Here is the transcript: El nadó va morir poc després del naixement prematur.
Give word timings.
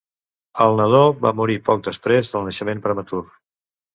El 0.63 0.71
nadó 0.79 1.01
va 1.25 1.33
morir 1.41 1.57
poc 1.69 1.85
després 1.87 2.31
del 2.35 2.47
naixement 2.47 2.81
prematur. 2.87 3.21